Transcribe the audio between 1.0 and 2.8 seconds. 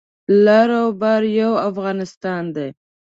بر یو افغانستان دی